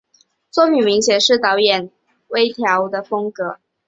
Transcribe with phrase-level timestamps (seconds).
[0.49, 1.91] 作品明显是导演
[2.29, 3.59] 押井守缓慢步调的风格。